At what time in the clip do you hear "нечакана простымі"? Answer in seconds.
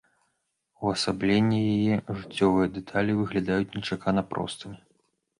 3.75-4.77